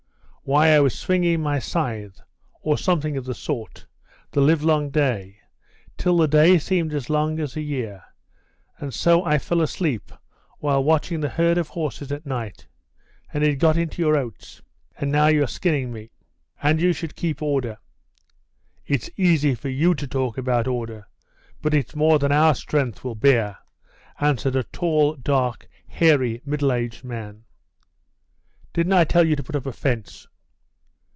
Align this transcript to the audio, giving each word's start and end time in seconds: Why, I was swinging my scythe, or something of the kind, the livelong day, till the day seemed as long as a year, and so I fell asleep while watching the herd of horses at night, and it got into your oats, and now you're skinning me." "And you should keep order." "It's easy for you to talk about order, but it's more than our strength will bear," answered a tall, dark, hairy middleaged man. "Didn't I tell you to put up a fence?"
Why, 0.43 0.73
I 0.75 0.81
was 0.81 0.97
swinging 0.99 1.41
my 1.41 1.59
scythe, 1.59 2.19
or 2.61 2.77
something 2.77 3.15
of 3.15 3.23
the 3.23 3.35
kind, 3.47 3.85
the 4.31 4.41
livelong 4.41 4.89
day, 4.89 5.37
till 5.97 6.17
the 6.17 6.27
day 6.27 6.57
seemed 6.57 6.93
as 6.93 7.09
long 7.09 7.39
as 7.39 7.55
a 7.55 7.61
year, 7.61 8.03
and 8.77 8.93
so 8.93 9.23
I 9.23 9.37
fell 9.37 9.61
asleep 9.61 10.11
while 10.57 10.83
watching 10.83 11.21
the 11.21 11.29
herd 11.29 11.57
of 11.57 11.69
horses 11.69 12.11
at 12.11 12.25
night, 12.25 12.67
and 13.31 13.45
it 13.45 13.59
got 13.59 13.77
into 13.77 14.01
your 14.01 14.17
oats, 14.17 14.61
and 14.97 15.09
now 15.09 15.27
you're 15.27 15.47
skinning 15.47 15.93
me." 15.93 16.11
"And 16.61 16.81
you 16.81 16.91
should 16.91 17.15
keep 17.15 17.41
order." 17.41 17.77
"It's 18.85 19.09
easy 19.15 19.55
for 19.55 19.69
you 19.69 19.93
to 19.95 20.07
talk 20.07 20.37
about 20.37 20.67
order, 20.67 21.07
but 21.61 21.73
it's 21.73 21.95
more 21.95 22.19
than 22.19 22.33
our 22.33 22.55
strength 22.55 23.05
will 23.05 23.15
bear," 23.15 23.57
answered 24.19 24.57
a 24.57 24.63
tall, 24.63 25.13
dark, 25.15 25.69
hairy 25.87 26.41
middleaged 26.43 27.05
man. 27.05 27.45
"Didn't 28.73 28.91
I 28.93 29.05
tell 29.05 29.25
you 29.25 29.37
to 29.37 29.43
put 29.43 29.55
up 29.55 29.65
a 29.67 29.71
fence?" 29.71 30.27